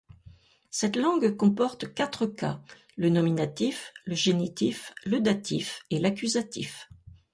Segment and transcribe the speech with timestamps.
[0.71, 2.59] Cette langue compte quatre cas:
[2.97, 6.89] le nominatif, le génitif, le datif et l'accusatif.